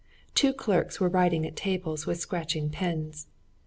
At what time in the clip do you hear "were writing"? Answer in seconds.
0.99-1.45